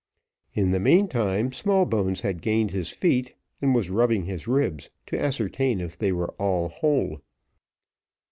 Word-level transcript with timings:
In 0.55 0.71
the 0.71 0.79
meantime 0.79 1.51
Smallbones 1.51 2.21
had 2.21 2.41
gained 2.41 2.71
his 2.71 2.89
feet, 2.89 3.35
and 3.61 3.75
was 3.75 3.91
rubbing 3.91 4.23
his 4.25 4.47
ribs, 4.47 4.89
to 5.05 5.21
ascertain 5.21 5.79
if 5.79 5.95
they 5.95 6.11
were 6.11 6.31
all 6.39 6.69
whole. 6.69 7.21